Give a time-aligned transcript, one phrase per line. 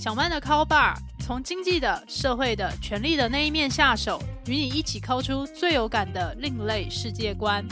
[0.00, 7.62] 小曼的 Call Bar 从经济的、社会的、权力的那一面下手，与你一起抠出最有感的另类世界观。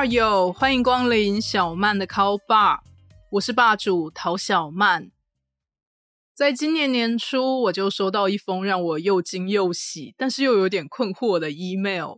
[0.00, 2.78] 二友，欢迎光临小曼的 Call Bar，
[3.32, 5.10] 我是霸主陶小曼。
[6.32, 12.14] 在今年年初，我就收到一封让我又惊又喜，但是又有点困惑的 email。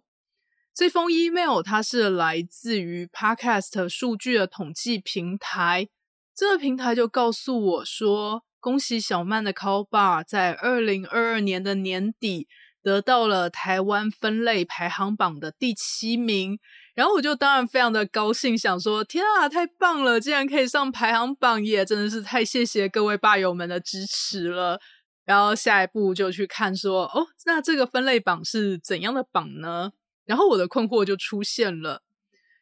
[0.72, 5.88] 这封 email 它是来自于 Podcast 数据的统计平台，
[6.36, 12.46] 这个平台就告诉我说，恭喜小曼的 Call Bar 在二零二二年的年底
[12.82, 16.58] 得到了台湾分类排行榜的第七名。
[16.94, 20.20] 然后我就当然非常的高兴，想说天啊，太棒了！
[20.20, 24.78] 竟然可以上排行榜，也真的是太谢谢各位霸友们的支持了。
[25.24, 29.92] 然后下一步就去看说，哦，那这个分类榜是怎样的榜呢？
[30.26, 32.02] 然后我的困惑就出现了，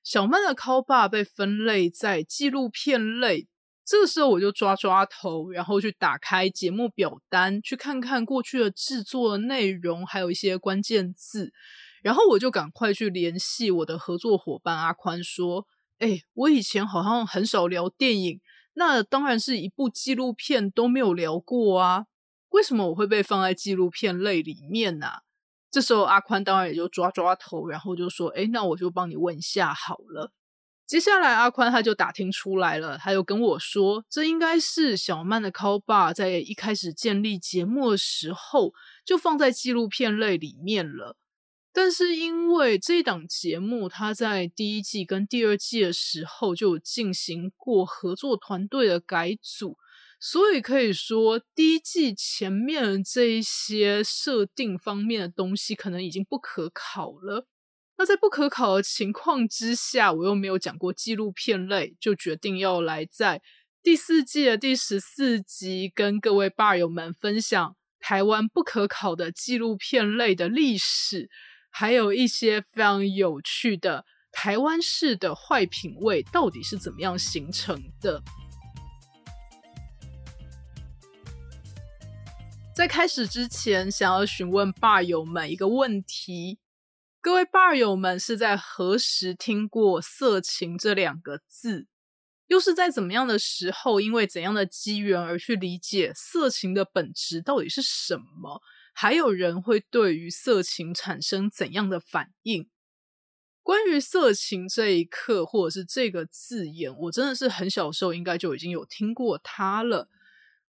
[0.05, 3.48] 小曼的 call 霸被分类在纪录片类，
[3.91, 11.52] 这个时候我就抓抓头，然后去打开节目表单，去看看过去的制作内容，还有一些关键字。
[12.00, 15.66] 然后我就赶快去联系我的合作伙伴阿宽，说
[15.98, 18.41] ：“哎，我以前好像很少聊电影，
[18.74, 22.06] 那当然是一部纪录片都没有聊过啊，
[22.50, 25.08] 为什么我会被放在纪录片类里面呢？”
[25.68, 30.30] 这时候阿宽当然也就抓抓头，然后就说：“哎，那我就帮你问一下好了。”
[30.91, 38.74] 接下来阿宽他就打听出来了，他又跟我说：“这应该是小曼的 call bar 在一开始建立节目的时候
[39.05, 41.16] 就放在纪录片类里面了。”
[41.72, 49.78] 但是因为这档节目，它在第一季跟第二季的时候就进行过合作团队的改组，
[50.18, 57.46] 所以可以说第一季前面这一些设定方面的东西可能已经不可考了。
[58.00, 63.42] 那在不可考的情况之下，我又没有讲过纪录片类，就决定要来在
[63.83, 71.28] 第四季的第十四集跟各位霸友们分享台湾不可考的纪录片类的历史。
[71.68, 78.22] 还有一些非常有趣的台湾式的坏品味到底是怎么样形成的？
[82.74, 86.58] 在开始之前，想要询问霸友们一个问题：
[87.23, 91.86] 各位霸友们是在何时听过“色情”这两个字？
[92.47, 98.63] 又是在怎么样的时候，因为怎样的机缘而去理解色情的本质到底是什么？
[98.95, 102.70] 还有人会对于色情产生怎样的反应？
[103.63, 110.08] 关于色情这一刻，或者是这个字眼，我真的是很小时候应该就已经有听过它了。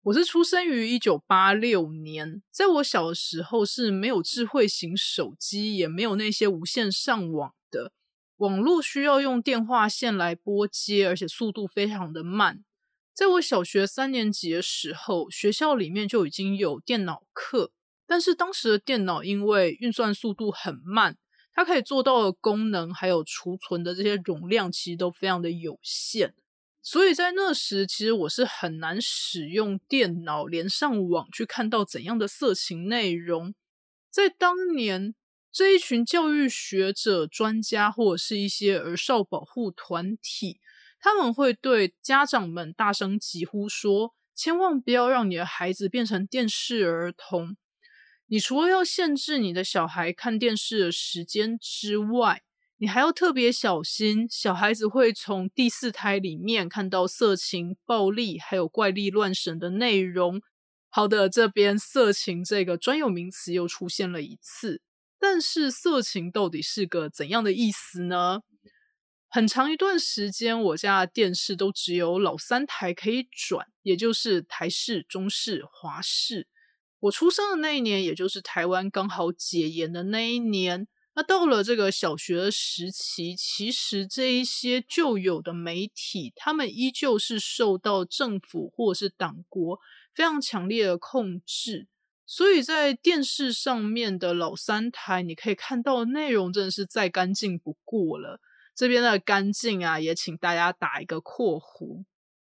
[0.05, 7.93] 我是出生于一九八六年，在我小的时候是没有智慧型手机，也没有那些无线上网的，
[8.39, 12.65] 网络需要用电话线来拨接，而且速度非常的慢。
[13.13, 17.73] 在我小学三年级的时候，学校里面就已经有电脑课。
[18.07, 21.19] 但是当时的电脑因为运算速度很慢，
[21.53, 26.35] 它可以做到的功能还有储存的这些容量其实都非常的有限，
[26.83, 33.55] 所以在那时其实我是很难使用电脑连上网去看到怎样的色情内容。
[34.11, 35.15] 在当年
[35.53, 40.61] 这一群教育学者、专家或者是一些儿少保护团体，
[40.99, 47.57] 他们会对家长们大声疾呼说：“千万不要让你的孩子变成电视儿童。”
[48.27, 52.43] 你除了要限制你的小孩看电视的时间之外，
[52.83, 60.41] 你还要特别小心，小孩子会从第四胎里面看到色情、暴力还有怪力乱神的内容。
[60.89, 64.81] 好的，这边色情这个专有名词又出现了一次，
[65.19, 68.41] 但是色情到底是个怎样的意思呢？
[69.29, 76.49] 很长一段时间，我家的电视都只有老三台可以转，也就是台视、中视、华视。
[77.01, 80.89] 我出生的那一年，也就是台湾刚好解严的那一年。
[81.15, 89.81] 那到了这个小学时期，其实这一些旧有的媒体，他们依旧是受到政府或者是党国
[90.15, 91.89] 非常强烈的控制。
[92.25, 98.41] 所以在电视上面的老三台，你可以看到内容真的是再干净不过了。
[98.77, 102.05] 这边的干净啊，也请大家打一个括弧。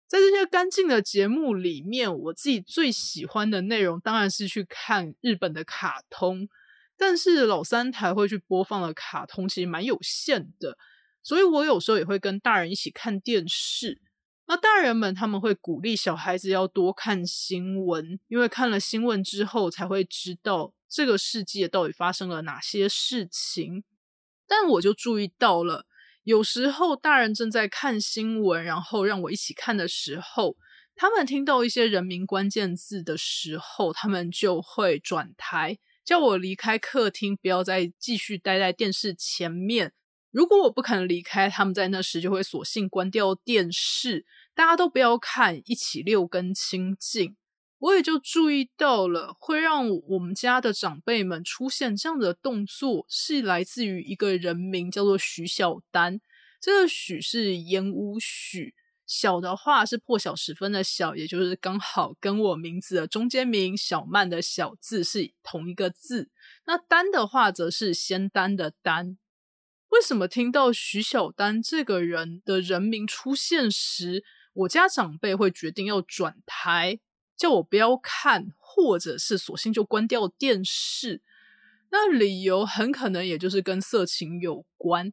[0.06, 6.48] 在这些干净的节目里面，我自己最喜欢的内容当然是去看日本的卡通，
[7.04, 10.78] 但是老三台会去播放的卡通其实蛮有限的，
[11.20, 14.00] 所以我有时候也会跟大人一起看电视。
[14.46, 23.82] 那大人们他们会鼓励小孩子要多看新闻，因为看了新闻之后才会知道这个世界到底发生了哪些事情。
[24.46, 25.86] 但我就注意到了，
[26.22, 30.56] 有时候大人正在看新闻，然后让我一起看的时候，
[30.94, 39.92] 他们听到一些人名关键字的时候，他们就会转台，叫我离开客厅，不要再继续待在电视前面。
[40.30, 47.36] 如果我不肯离开，他们在那时就会索性关掉电视，大家都不要看，一起六根清净。
[47.78, 56.20] 我也就注意到了，会让我们家的长辈们出现这样的动作，是来自于一个人名，叫做许小丹。
[56.60, 58.74] 这个许是烟雾许，
[59.14, 66.30] 小的话是破晓时分的小，也就是刚好跟我名字的中间名小曼的小字是同一个字。
[66.64, 69.18] 那丹的话，则是仙丹的丹。
[69.90, 74.24] 为什么听到徐小丹这个人的人名出现时，
[74.54, 76.98] 我家长辈会决定要转台，
[77.36, 81.20] 叫我不要看，或者是索性就关掉电视？
[81.90, 85.12] 那理由很可能也就是跟色情有关。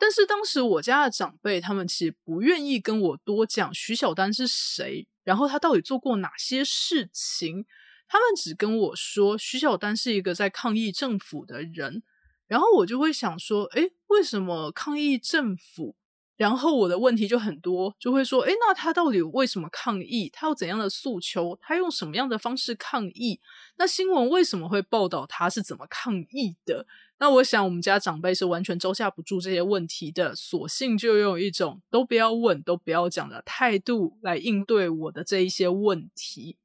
[0.00, 7.66] 但是当时我家的长辈他们其实不愿意跟我多讲徐小丹是谁，然后他到底做过哪些事情，
[8.08, 12.02] 他们只跟我说徐小丹是一个在抗议政府的人。
[12.46, 15.94] 然后我就会想说，诶，为什么抗议政府？
[16.40, 20.30] 然后我的问题就很多，就会说，哎，那他到底为什么抗议？
[20.32, 21.58] 他有怎样的诉求？
[21.60, 23.38] 他用什么样的方式抗议？
[23.76, 26.86] 那新闻为什么会报道他是怎么抗议的？
[27.18, 36.56] 那我想我们家长辈是完全招架不住这些问题的，索性就用一种都不要问、都不要讲的态度来应对我的这一些问题。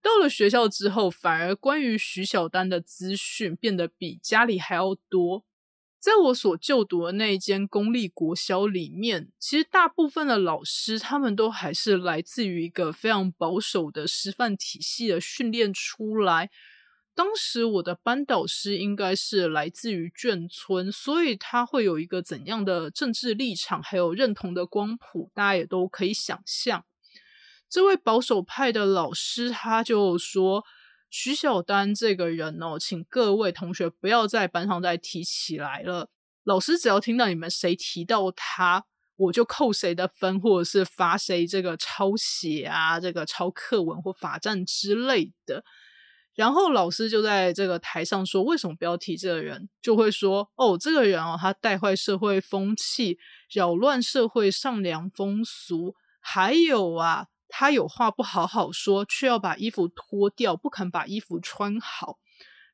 [0.00, 5.44] 到了学校之后，反而关于徐小丹的资讯变得比家里还要多。
[6.04, 16.50] 在我所就读的那一间公立国小里面，其实大部分的老师他们都还是来自于一个非常保守的师范体系的训练出来。
[17.14, 26.84] 当时我的班导师应该是来自于眷村，所以他会有一个怎样的政治立场，还有认同的光谱，大家也都可以想象。
[27.70, 30.66] 这位保守派的老师，他就说
[31.16, 36.10] ：“徐小丹这个人哦，请各位同学不要在班上再提起来了。
[36.42, 38.84] 老师只要听到你们谁提到他，
[39.14, 45.64] 我就扣谁的分，或者是罚谁这个抄写啊，这个抄课文或罚站之类的。”
[46.34, 53.20] 然后老师就在这个台上说：“为什么不要提这个人？”就会说：“哦，这个人哦，他带坏社会风气，
[53.52, 62.18] 扰乱社会上良风俗，还有啊。”他有话不好好说，却要把衣服脱掉，不肯把衣服穿好。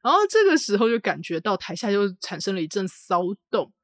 [0.02, 3.74] 然后这个时候就感觉到台下就产生了一阵骚动。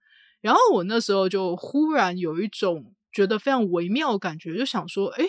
[0.40, 5.22] 然后我那时候就忽然有一种觉得非常微妙感觉，就想说：哎，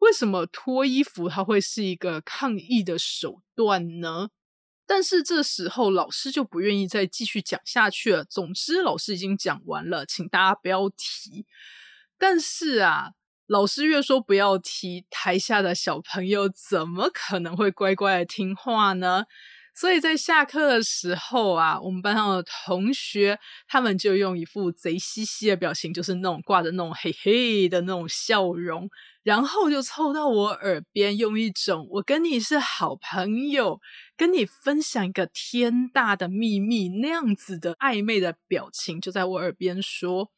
[0.00, 4.28] 为什么脱衣服它会是一个抗议的手段呢？
[4.86, 8.22] 但是这时候老师就不愿意再继续讲下去了。
[8.26, 11.46] 总之，老师已经讲完了，请大家不要提。
[12.18, 13.12] 但是啊。
[13.54, 19.26] 老师越说不要提，台下的小朋友怎么可能会乖乖的听话呢？
[19.72, 28.90] 所以在下课的时候啊，我们班上的同学他们就用一副贼兮兮的表情，就是那种挂着那种嘿嘿的那种笑容，
[29.22, 33.80] 然后就凑到我耳边，用一种我跟你是好朋友，
[34.16, 40.32] 跟你分享一个天大的秘密那样子的暧昧的表情，就在我耳边说。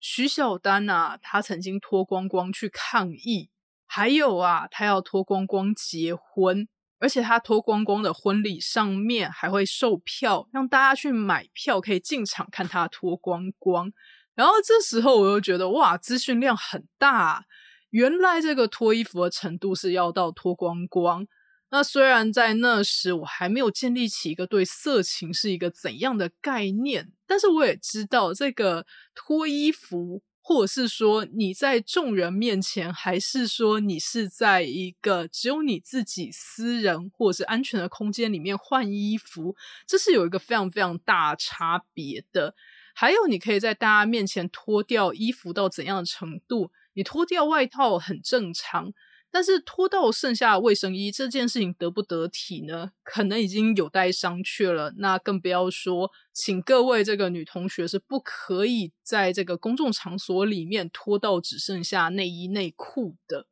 [0.00, 3.50] 徐小丹啊，他曾经脱光光去抗议，
[3.86, 13.90] 还有啊，他要脱光光结婚，而且他脱光光的婚礼上面还会售票，让大家去买票可以进场看他脱光光。
[14.34, 17.44] 然后这时候我又觉得哇，资讯量很大，
[17.90, 21.26] 原来这个脱衣服的程度是要到脱光光。
[21.68, 39.56] 那虽然在那时我还没有建立起一个对色情是一个怎样的概念，但是我也知道这个脱衣服，或者是说你在众人面前，还是说你是在一个只有你自己私人或者是安全的空间里面换衣服，
[39.88, 42.54] 这是有一个非常非常大差别的。
[42.94, 46.70] 还有，你可以在大家面前脱掉衣服到怎样的程度？
[46.94, 48.94] 你脱掉外套很正常。
[49.36, 52.92] 但是脱到剩下卫生衣这件事情得不得体呢？
[53.04, 54.94] 可能已经有待商榷了。
[54.96, 63.46] 那更不要说，请各位这个女同学是不可以在这个公众场所里面脱到只剩下内衣内裤的。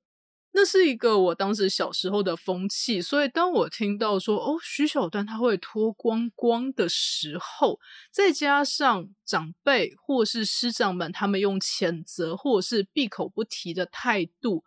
[0.52, 7.78] 那是一个我当时小时候的风气，所以当我听到说哦，徐小丹他会脱光光的时候，
[8.10, 14.64] 再加上长辈或是师长们他们用谴责或者是闭口不提的态度，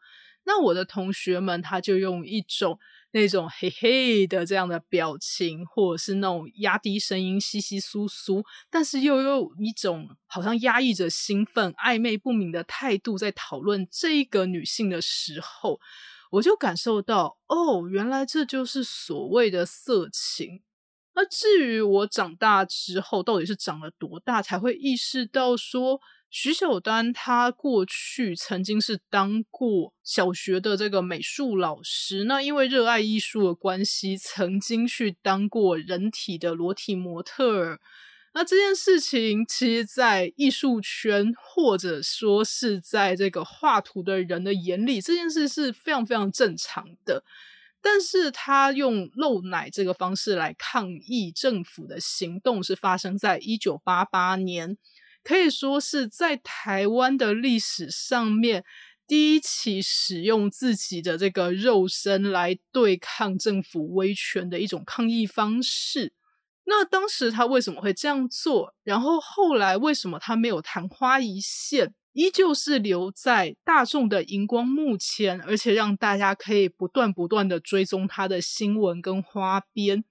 [0.48, 2.80] 那我的同学们他就用一种。
[3.12, 15.80] 那种嘿嘿的这样的表情，或者是那种压低声音、稀稀疏疏，但是又有一种好像压抑着兴奋、暧昧不明的态度，在讨论这个女性的时候，
[16.32, 20.62] 我就感受到，哦，原来这就是所谓的色情。
[21.16, 26.02] 那至于我长大之后，到底是长了多大才会意识到说？
[26.30, 37.80] 徐小丹他过去曾经是当过小学的这个美术老师，那因为热爱艺术的关系，曾经去当过人体的裸体模特儿。
[38.34, 47.24] 那这件事情，其实，在艺术圈或者说是在这个画图的人的眼里，这件事是非常非常正常的。
[47.82, 54.78] 但是他用露奶这个方式来抗议政府的行动，是发生在一九八八年。
[55.28, 58.64] 可以说是在台湾的历史上面
[59.06, 66.14] 第一起使用自己的这个肉身来对抗政府威权的一种抗议方式。
[66.64, 68.74] 那当时他为什么会这样做？
[68.86, 80.06] 然后后来为什么他没有昙花一现，依旧是留在大众的荧光幕前，而且让大家可以不断不断的追踪他的新闻跟花边？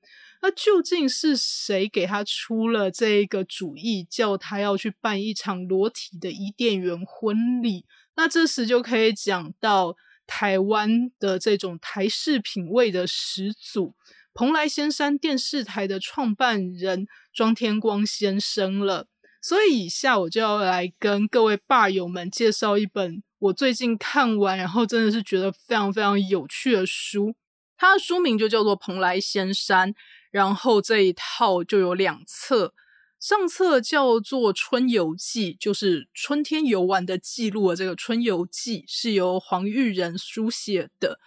[0.47, 7.85] 那究竟是谁给他出了这个主意，叫他要去办一场裸体的伊甸园婚礼？
[8.15, 13.97] 那这时就可以讲到台湾的这种台式品味的始祖——
[14.33, 19.09] 蓬莱仙山电视台的创办人庄天光先生了。
[19.43, 27.35] 所以，以下我就要来跟各位霸友们介绍一本我最近看完，然后真的是觉得非常非常有趣的书。
[27.76, 29.93] 它的书名就叫做《蓬莱仙山》。
[30.30, 32.75] 然后这一套就有两册，
[33.18, 37.75] 上册叫做《春游记》，就是春天游玩的记录。
[37.75, 41.18] 这个《春游记》是由黄玉仁书写的。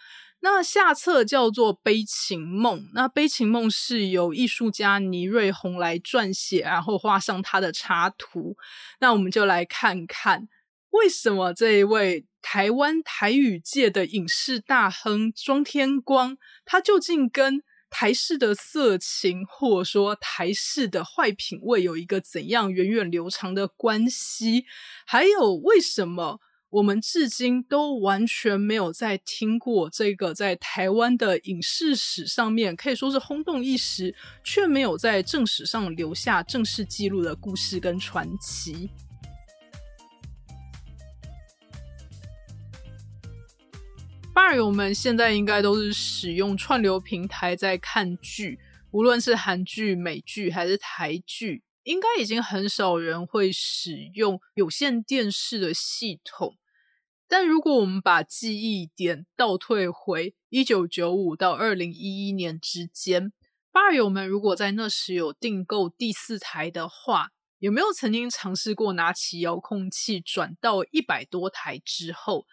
[0.42, 8.56] 那下册叫做《悲情梦》，那《悲情梦》是由艺术家倪瑞红来撰写，然后画上他的插图。
[9.00, 10.48] 那我们就来看看，
[10.92, 24.64] 为什么这一位台湾台语界的影视大亨庄天光，他究竟跟台式的色情，或者说台式的坏品味，有一个怎样源远流长的关系？
[25.04, 38.88] 还有，为什么我们至今都完全没有在听过这个在台湾的影视史上面可以说是轰动一时，却没有在正史上留下正式记录的故事跟传奇？
[44.32, 48.58] 二友们现在应该都是使用串流平台在看剧，
[48.90, 56.56] 无论是韩剧、美剧还是台剧，应该已经很少人会使用有线电视的系统。
[57.28, 63.32] 但如果我们把记忆点倒退回一九九五到二零一一年之间，
[63.72, 67.28] 二友们如果在那时有订购第四台的话，
[67.60, 72.46] 有没有曾经尝试过拿起遥控器转到一百多台之后？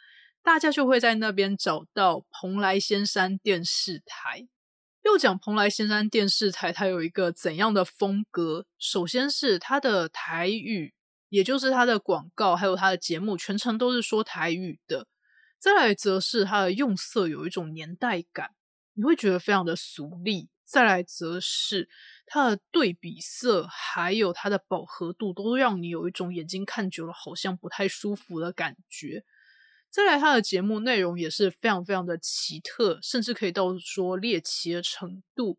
[0.48, 4.48] 大家就会在那边找到蓬莱仙山电视台。
[5.04, 8.66] 又讲蓬莱仙山电视台，它有一个怎样的风格？
[8.80, 10.94] 首先是它的台语，
[11.28, 15.10] 也就是它的广告，还有它的节目，全程都是说台语的。
[15.60, 18.52] 再来则是它的用色有一种年代感，
[18.94, 20.48] 你会觉得非常的俗丽。
[20.64, 21.90] 再来则是
[22.26, 29.26] 它的对比色，还有它的饱和度，都让你有一种眼睛看久了好像不太舒服的感觉。
[29.98, 35.58] 再来，他的节目内容也是非常非常的奇特，甚至可以到说猎奇的程度。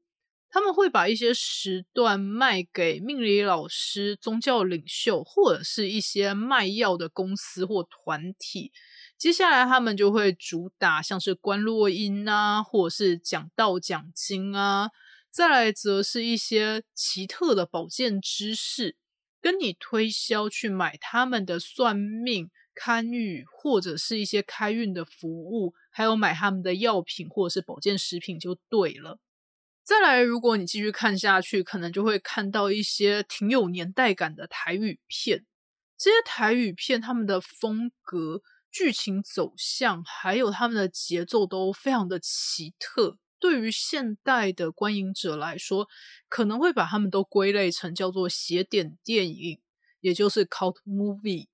[0.48, 8.70] 他们会把一些时段卖给命理老师、宗教领袖，或者是一些卖药的公司或团体。
[9.18, 14.90] 接下来，他们就会主打像是观落音啊，或者是讲道讲经啊。
[15.32, 18.94] 再来，则是一些奇特的保健知识，
[19.40, 22.52] 跟你推销去买他们的算命。
[22.78, 29.18] 看运或者是一些开运的服务，还有买他们的药品或者是保健食品就对了。
[29.82, 35.44] 再来，如果你继续看下去，可能就会看到一些挺有年代感的台语片。
[35.96, 43.18] 这些台语片，他们的风格、剧情走向，还有他们的节奏都非常的奇特。
[43.40, 45.88] 对于现代的观影者来说，
[46.28, 49.60] 可能会把他们都归类成叫做邪点电影，
[50.00, 51.46] 也就是 cult movie。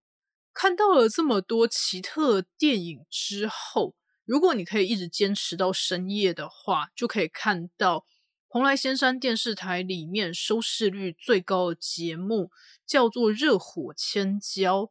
[0.54, 3.94] 看到了这么多奇特电影之后，
[4.24, 8.04] 如果你可以一直坚持到深夜的话，就可以看到
[8.48, 12.50] 蓬莱仙山电视台里面收视率最高的节目，
[12.86, 14.82] 叫做《热火千焦》。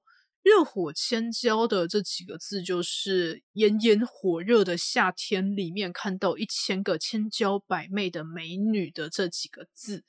[0.44, 10.04] 热火千焦的这几个字，就是炎炎火热的夏天里面看到一千个千娇百媚的美女的这几个字。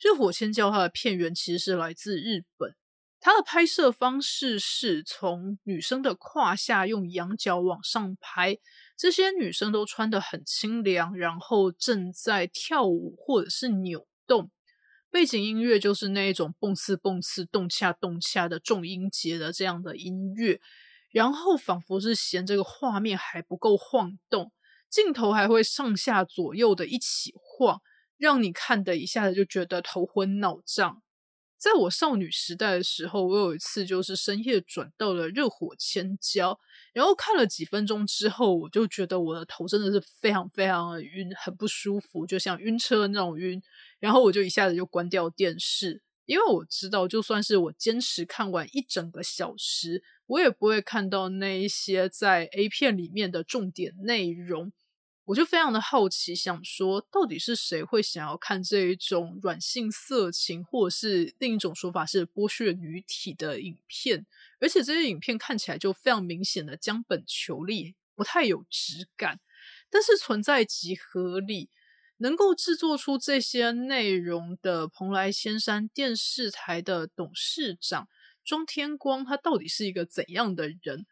[0.00, 2.74] 热火千焦它的片源其实是来自日本，
[3.20, 8.56] 它的拍摄方式是从女生的胯下用仰角往上拍，
[8.96, 14.50] 这些女生都穿得很清凉，然后正在跳舞或者是扭动。
[15.10, 20.60] 背景音乐就是那一种蹦次蹦次、动恰动恰的重音节的这样的音乐，
[21.10, 24.52] 然后仿佛是嫌这个画面还不够晃动，
[24.88, 27.80] 镜头还会上下左右的一起晃，
[28.16, 31.02] 让你看的一下子就觉得头昏脑胀。
[31.58, 36.58] 在我少女时代的时候，我有一次就是深夜转到了热火千焦，
[36.92, 43.60] 然后看了几分钟之后，我就觉得我的头真的是非常非常的晕，很不舒服，就像晕车那种晕。
[43.98, 54.72] 然后我就一下子就关掉电视，因为我知道，就算是我坚持看完一整个小时，我也不会看到那一些在 A 片里面的重点内容。
[55.28, 64.24] 我就非常的好奇，想说到底是谁会想要看这一种软性色情，或者是另一种说法是剥削女体的影片？
[64.58, 69.38] 而且这些影片看起来就非常明显的将本求利，不太有质感，
[69.90, 71.68] 但是存在即合理。
[72.20, 78.08] 能够制作出这些内容的蓬莱仙山电视台的董事长
[78.42, 81.06] 庄天光，他到底是一个怎样的人？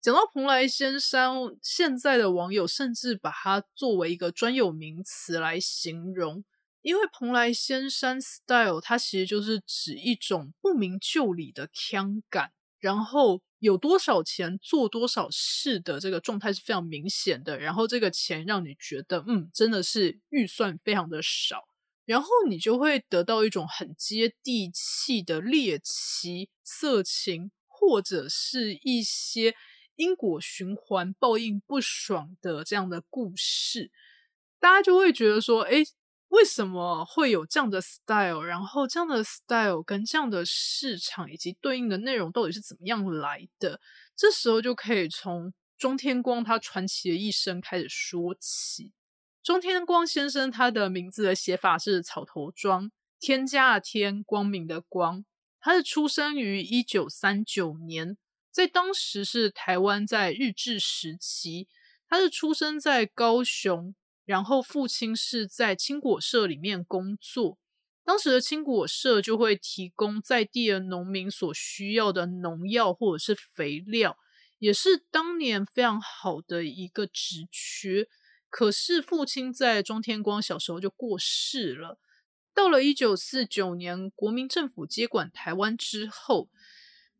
[0.00, 6.44] 讲到蓬莱仙山，现在的网友甚至把它作为一个专有名词来形容，
[6.82, 13.42] 因为蓬莱仙山 style 它其实就是指一种不明就里的腔感，然后。
[13.60, 21.64] 有多少钱做多少事的这个状态是非常明显的，然后这个钱让你觉得，嗯，真的是预算非常的少，
[22.04, 29.56] 然后你就会得到一种很接地气的猎奇、色情，或者是一些
[29.98, 33.92] 因果循环、报应不爽的这样的故事，
[34.58, 35.84] 大家就会觉得说，哎。
[36.30, 38.42] 为什么会有这样的 style？
[38.42, 43.80] 然后这样的 style 跟这样的市场以及对应的内容到底是怎么样来的？
[44.14, 48.92] 这时候就可以从中天光他传奇的一生开始说起。
[49.42, 55.24] 中天光先生他的名字的写法是草头庄，天加的天，光明的光。
[55.58, 58.18] 他是出生于一九三九年，
[58.58, 61.68] 在当时是台湾在日治时期。
[62.08, 63.94] 他是出生在高雄。
[64.24, 67.56] 然后父亲是在青果社里面工作，
[68.04, 74.18] 当时的青果社就会提供在地的农民所需要的农药或者是肥料，
[74.58, 78.06] 也是当年非常好的一个职缺。
[78.50, 81.98] 可是父亲在庄天光小时候就过世了。
[82.52, 86.50] 到了一九四九年，国民政府接管台湾之后，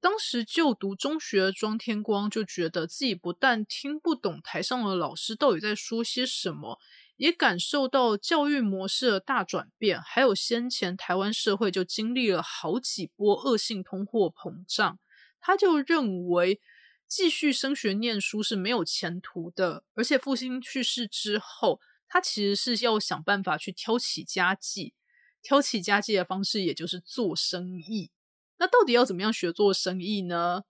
[0.01, 6.79] 当时就读中学的庄天光就觉得自己不但听不懂台上的老师到底在说些什么。
[7.17, 15.01] 也感受到教育模式的大转变，还有先前台湾社会就经历了好几波恶性通货膨胀，
[15.41, 16.61] 他就认为
[17.09, 24.95] 继续升学念书是没有前途的，而且父亲去世之后，他其实是要想办法去挑起家计，
[25.43, 28.13] 挑起家计的方式也就是做生意。
[28.59, 30.65] 那到底要怎么样学做生意呢？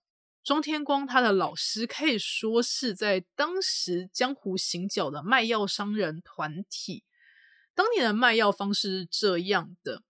[0.44, 7.04] 庄天光他的老师可以说是在当时江湖行脚的卖药商人团体。
[7.74, 10.02] 当年的卖药方式是这样的：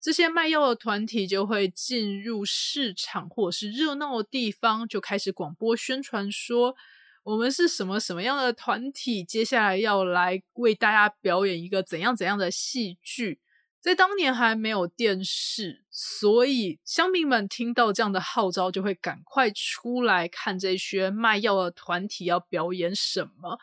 [0.00, 6.76] 这些卖药的团体就会进入市场或者是热闹的地方，就开始广播宣传说，
[7.24, 13.40] 我们是什么什么样的团体，接下来要来为大家表演一个怎样怎样的戏剧。
[13.82, 23.58] 在当年还没有电视，所以乡民们听到这样的号召，就会赶快出来看这些卖药的团体要表演什么。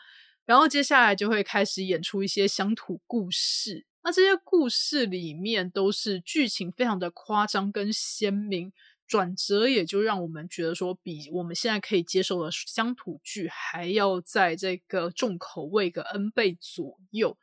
[0.46, 3.86] 然后接下来就会开始演出一些乡土故事。
[4.04, 8.74] 那这些故事里面都是剧情非常的夸张跟鲜明，
[9.08, 17.38] 转折也就让我们觉得说，比我们现在可以接受的乡土剧还要在这个重口味个 N 倍左右。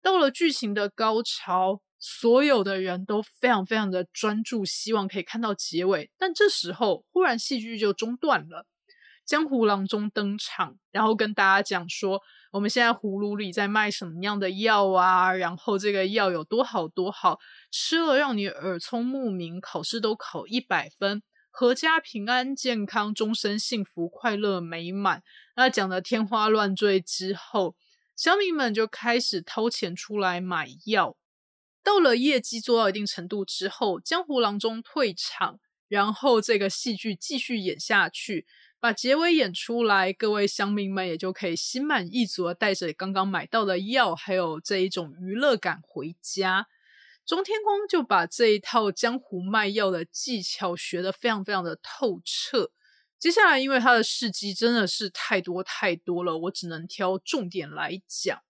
[0.00, 1.82] 到了剧情的高潮。
[2.04, 6.10] 所有的人都非常非常的专注，希望可以看到结尾。
[6.18, 8.66] 但这时候，忽然戏剧就中断了。
[9.24, 15.32] 江湖郎中登场，然后跟大家讲说：我们现在葫芦里在卖什么样的药啊？
[15.32, 17.38] 然后这个药有多好多好，
[17.70, 21.22] 吃了让你耳聪目明，考试都考一百分。
[21.52, 25.22] 阖家平安健康，终身幸福快乐美满。
[25.54, 27.76] 那讲的天花乱坠之后，
[28.16, 31.16] 乡民们就开始掏钱出来买药。
[31.82, 38.46] 到了业绩做到一定程度之后，江湖郎中退场，然后这个戏剧继续演下去，
[38.78, 46.68] 把结尾演出来，各位乡民们也就可以心满意足的带着刚刚买到的药，还有这一种娱乐感回家。
[47.24, 52.72] 钟天光就把这一套江湖卖药的技巧学得非常非常的透彻。
[53.18, 58.42] 接下来，因为他的事迹真的是太多太多了，我只能挑重点来讲。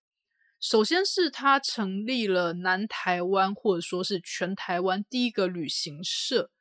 [0.63, 6.53] 首先是他成立了南台湾，或者说是全台湾第一个旅行社。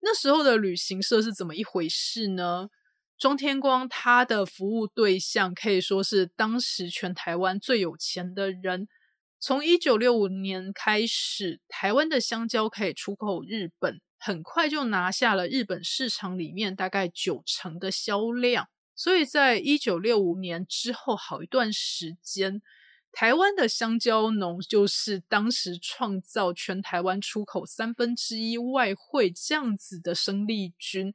[0.00, 2.68] 那时候的旅行社是怎么一回事呢？
[3.16, 8.88] 中天光他的服务对象可以说是当时全台湾最有钱的人。
[9.38, 18.66] 从一九六五年开始，台湾的香蕉可以出口日本，很快就拿下了日本市场里面大概九成的销量。
[18.96, 22.60] 所以在一九六五年之后，好一段时间。
[23.10, 31.12] 台湾的香蕉农就是当时创造全台湾出口三分之一外汇这样子的生力军，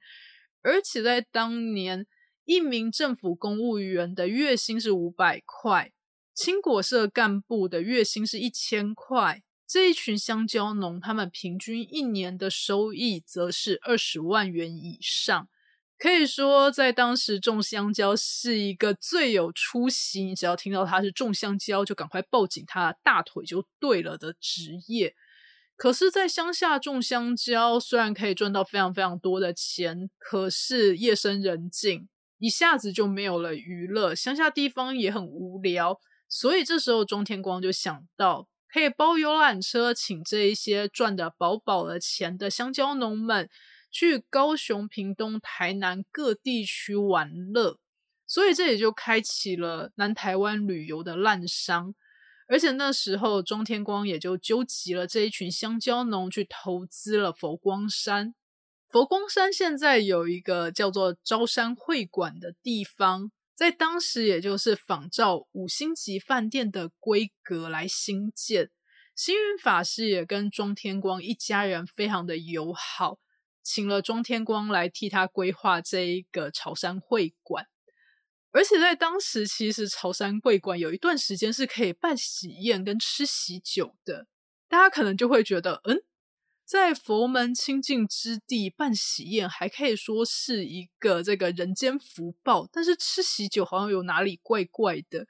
[0.62, 2.06] 而且在当年，
[2.46, 5.94] 一名政府公务员的月薪是五百块，
[6.34, 15.48] 青果社干部的月薪是一千块，这一群香蕉农，他们平均一年的收益则是二十万元以上。
[15.98, 25.16] 可以说，在当时种香蕉是一个最有出息，你只要听到他是种香蕉，就赶快抱紧他的大腿就对了的职业。
[25.78, 36.00] 可是，在乡下种香蕉，虽然可以赚到非常非常多的钱，可是夜深人静，一下子就没有了娱乐，乡下地方也很无聊。
[36.28, 43.50] 所以这时候，中天光就想到，可以包游览车，请这一些赚的饱饱的钱的香蕉农们。
[43.94, 47.80] 去高雄、屏东、台南各地区玩乐，
[48.26, 51.94] 所以这也就开启了南台湾旅游的滥觞。
[52.48, 58.36] 而且那时候，庄天光也就纠集了这一群香蕉农去投资了佛光山。
[58.90, 68.72] 佛光山现在有一个叫做招山会馆的地方，在当时也就是仿照五星级饭店的规格来兴建。
[69.16, 73.20] 星云法师也跟庄天光一家人非常的友好。
[73.64, 77.68] 请了庄天光来替他规划这一个潮山会馆，
[78.52, 84.28] 而且在当时，其实潮山会馆有一段时间是可以办喜宴跟吃喜酒的。
[84.68, 86.04] 大家可能就会觉得，嗯，
[86.66, 95.26] 在佛门清净之地办喜宴，还可以说是一个这个人间福报，但是吃喜酒好像有哪里怪怪的。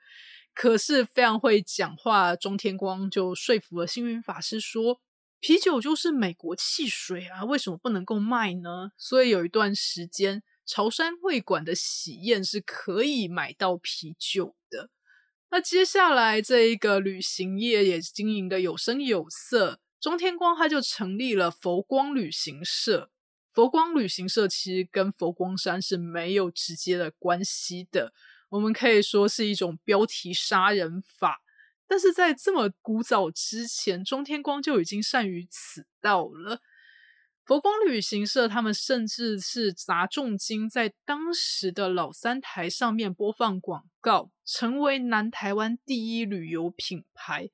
[0.53, 4.99] 可是非常会讲话，庄天光就说服了星云法师说。
[5.43, 8.93] 啤酒就是美国汽水啊，为什么不能够卖呢？
[8.97, 14.89] 所以有一段时间，潮汕会馆的喜宴是可以买到啤酒的。
[15.51, 23.11] 那接下来这一个旅行业也经营的有声有色，中天光他就成立了佛光旅行社。
[23.51, 28.13] 佛光旅行社其实跟佛光山是没有直接的关系的，
[28.47, 31.41] 我们可以说是一种标题杀人法。
[31.87, 36.59] 但是在这么古早之前，中天光就已经善于此道了。
[37.45, 47.49] 佛光旅行社他们甚至是砸重金在当时的老三台上面播放广告，成为南台湾第一旅游品牌。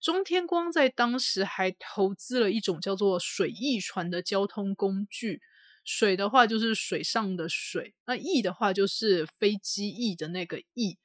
[0.00, 5.42] 中天光在当时还投资了一种叫做水翼船的交通工具，
[5.84, 10.98] 水的话就是水上的水，那翼的话就是飞机翼的那个翼。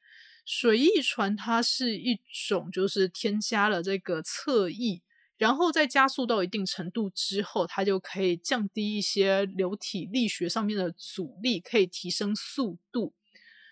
[0.45, 5.01] 水翼船它是一种，就是添加了这个侧翼，
[5.37, 13.13] 然后在加速到一定程度之后，它就可以降低一些流体力学上面的阻力，可以提升速度。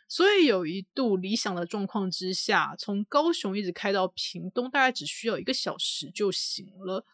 [0.07, 7.05] 所以有一度理想的状况之下，从高雄一直开到屏东，大概只需要一个小时就行了。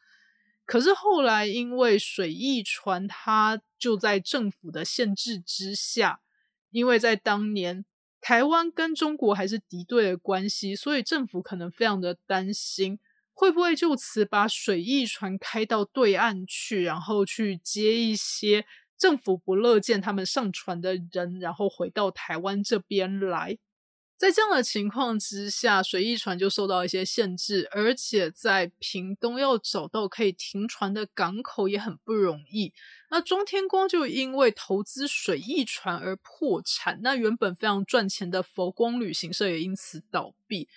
[0.66, 6.20] 可是后来因为水翼船它就在政府的限制之下，
[6.70, 7.84] 因为在当年。
[8.28, 13.00] 台湾跟中国还是敌对的关系，所以政府可能非常的担心，
[13.34, 18.66] 会不会就此把水翼船开到对岸去，然后去接一些
[18.98, 23.58] 政府不乐见他们上船的人，然后回到台湾这边来。
[24.18, 32.74] 在这样的情况之下，水翼船就受到一些限制，而且在屏东要找到可以停船的港口也很不容易。
[33.12, 40.68] 那中天光就因为投资水翼船而破产，那原本非常赚钱的佛光旅行社也因此倒闭。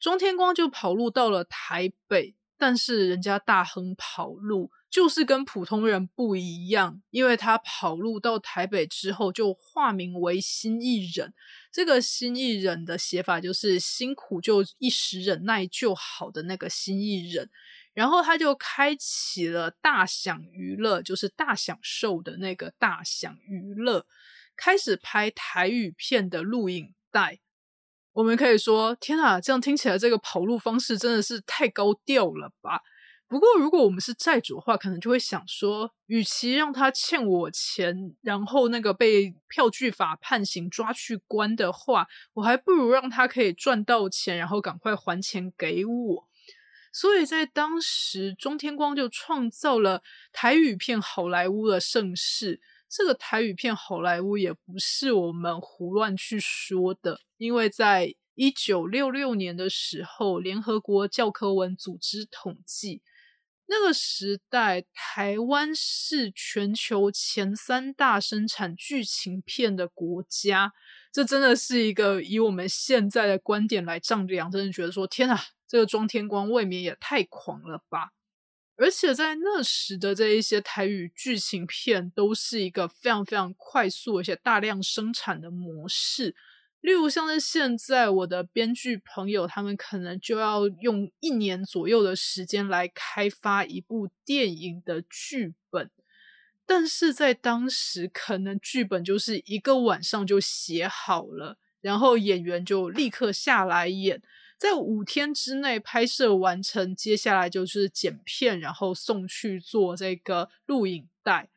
[0.00, 11.34] 中天光就跑路到了台北，但是人家大亨跑路，就是跟普通人不一样，因为他跑路到台北之后，就化名为新艺人。
[11.70, 17.50] 这个新艺人的写法就是辛苦就一时忍耐就好的那个新艺人。
[17.92, 24.06] 然后他就开启了大享娱乐，就是大享受的那个大享娱乐，
[24.56, 27.38] 开始拍台语片的录影带。
[28.14, 32.80] 我们可以说，天啊，这样听起来这个跑路方式真的是太高调了吧？
[33.28, 46.28] 不过，如果我们是债主的话，可能就会想说，与其让他欠我钱，然后那个被票据法判刑抓去关的话，我还不如让他可以赚到钱，然后赶快还钱给我。
[46.92, 52.60] 所以在当时，中天光就创造了台语片好莱坞的盛世。
[52.88, 63.02] 这个台语片好莱坞也不是我们胡乱去说的，因为在一九六六年的时候，联合国教科文组织统计，
[63.68, 70.72] 那个时代台湾是全球前三大生产剧情片的国家。
[71.12, 75.40] 这真的是一个以我们现在的观点来丈量，真的觉得说天啊！
[75.66, 78.10] 这个庄天光未免也太狂了吧！
[78.76, 86.36] 而且在那时的这一些台语剧情片，都是一个非常非常快速而且大量生产的模式。
[86.86, 95.90] 例如像是现在我的编剧朋友，他们可能就要用一年左右的时间来开发一部电影的剧本，
[96.64, 104.22] 但是在当时，可能剧本就是一个晚上就写好了，然后演员就立刻下来演。
[104.56, 111.48] 在五天之内拍摄完成，接下来就是剪片，然后送去做这个录影带。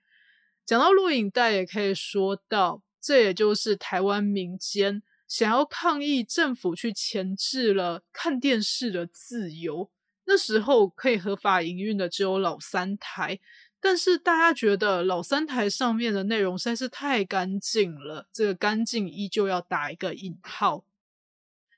[0.65, 9.89] 讲到录影带，也可以说到，这也就是台湾民间想要抗议政府去钳制了看电视的自由。
[10.26, 13.39] 那时候可以合法营运的只有老三台，
[13.80, 20.86] 但是大家觉得老三台上面的内容实在是太干净了，这个干净依旧要打一个引号。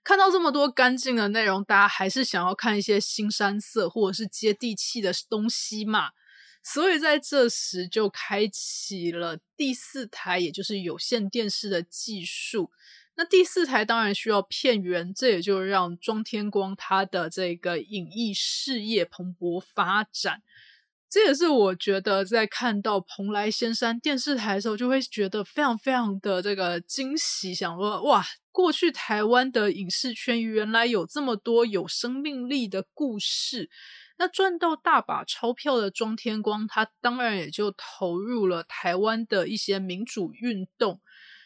[0.04, 6.10] 看到这么多干净的内容，大家还是想要看一些新山色或者是接地气的东西嘛？
[6.64, 12.72] 所以在这时就开启了第四台，也就是有线电视的技术。
[13.15, 20.41] 那第四台当然需要片源，这也就让庄天光他的这个影艺事业蓬勃发展。
[21.10, 28.26] 这也是我觉得在看到蓬莱仙山电视台的时候，就会觉得非常非常的这个惊喜，想说哇。
[28.54, 33.69] 过去台湾的影视圈原来有这么多有生命力的故事，
[34.17, 41.00] 那赚到大把钞票的庄天光，他当然也就投入了台湾的一些民主运动，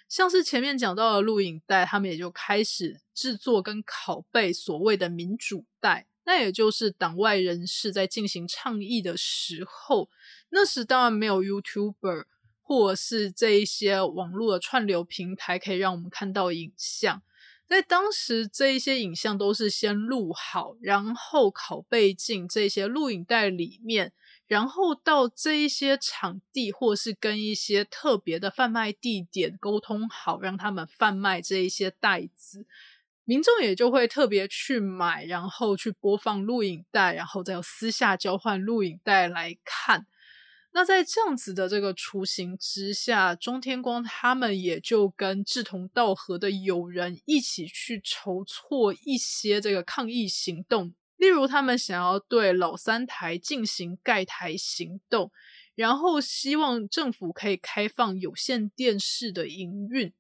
[0.07, 10.09] 像是前面讲到的录影带，他们也就开始制作跟拷贝所谓的民主带，那也就是党外人士在进行倡议的时候，
[10.49, 12.25] 那时当然没有 YouTuber。
[12.67, 17.21] 或者是这一些网络的串流平台可以让我们看到影像，
[17.67, 24.11] 在当时这一些影像都是先录好，然后拷贝进这些录影带里面，
[24.47, 32.67] 然后到这一些场地或是跟一些特别的贩卖地点沟通好，让他们贩卖这一些袋子，
[33.23, 40.05] 民众也就会特别去买，然后去播放录影带，然后再私下交换录影带来看。
[40.73, 55.31] 那在这样子的这个雏形之下，中天光他们也就跟志同道合的友人一起去筹措一些这个抗议行动，例如他们想要对老三台进行盖台行动，
[55.75, 60.13] 然后希望政府可以开放有线电视的营运。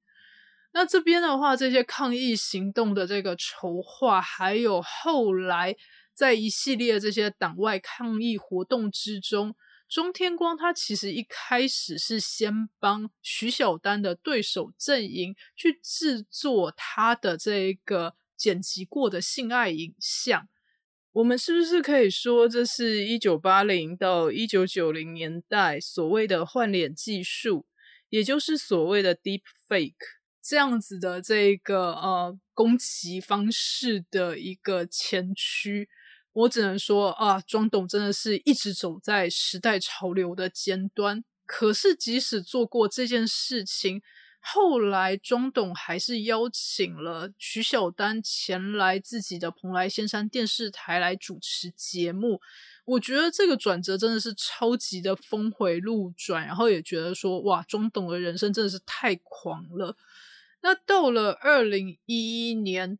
[0.71, 5.75] 那这边的话，这些抗议行动的这个筹划，还有后来
[6.13, 9.55] 在一系列这些党外抗议活动之中。
[9.87, 20.49] 中天光他其实一开始是先帮徐小丹的对手阵营去制作他的这个剪辑过的性爱影像。
[21.15, 27.65] 我们是不是可以说，这是一九八零到一九九零年代所谓的换脸技术，
[28.09, 29.93] 也就是所谓的 deep fake
[30.43, 35.87] 这样子的这个呃攻击方式的一个前驱？
[36.33, 41.23] 我只能说啊，庄董真的是一直走在时代潮流的尖端。
[41.45, 44.01] 可是，即使做过这件事情，
[44.47, 52.39] 后来庄董还是邀请了徐小丹前来自己的蓬莱仙山电视台来主持节目。
[52.85, 59.97] 我觉得这个转折真的是超级的峰回路转，然后也觉得说，哇，庄董的人生真的是太狂了。
[60.61, 62.99] 那到了二零一一年。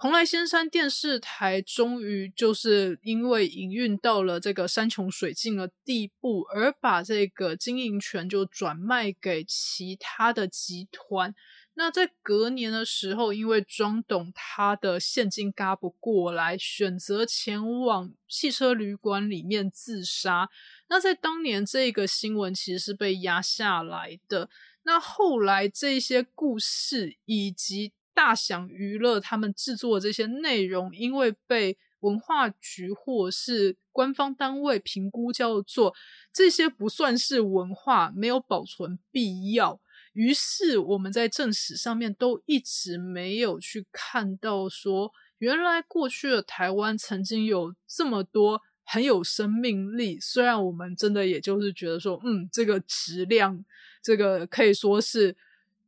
[0.00, 11.34] 蓬莱仙山电视台终于就是因为营运到了这个山穷水尽的地步，而把这个经营权就转卖给其他的集团。
[11.74, 20.48] 那在隔年的时候，因为庄董他的现金嘎不过来，选择前往汽车旅馆里面自杀。
[20.88, 24.48] 那在当年，这个新闻其实是被压下来的。
[24.84, 27.92] 那后来这些故事以及。
[28.14, 35.94] 大享娱乐他们制作的这些内容，因为被文化局或是官方单位评估叫做
[36.32, 39.80] 这些不算是文化，没有保存必要。
[40.12, 50.18] 于是我们在正史上面都一直没有去看到说，原来过去的台湾曾经有这么多很有生命力。
[50.18, 53.64] 虽然我们真的也就是觉得说，嗯，这个质量，
[54.02, 55.36] 这个可以说是。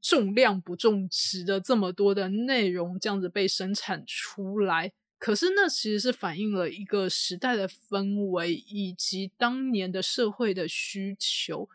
[0.02, 11.68] 重量不重质的这么多的内容，这样子被生产出来，可是那其实是反映了一个时代的氛围以及当年的社会的需求。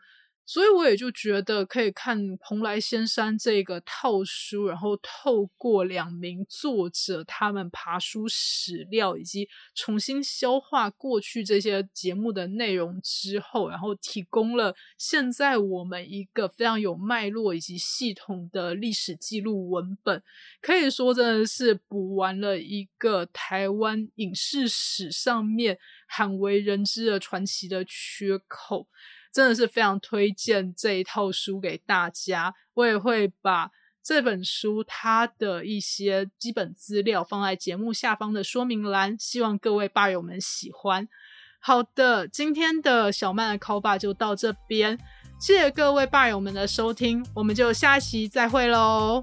[0.48, 20.22] 所以我也就觉得可以看《蓬莱仙山》这个套书，然后透过两名作者他们爬书史料，以及重新消化过去这些节目的内容之后，然后提供了现在我们一个非常有脉络以及系统的历史记录文本，
[20.62, 28.88] 可以说真的是补完了一个台湾影视史上面罕为人知的传奇的缺口。
[29.32, 33.70] 真的是非常推荐这一套书给大家，我也会把
[34.02, 41.08] 这本书它的一些基本资料放在节目下方的说明栏，希望各位吧友们喜欢。
[41.60, 44.98] 好的，今天的小曼的 call 吧就到这边，
[45.40, 49.22] 谢谢各位吧友们的收听，我们就下期再会喽。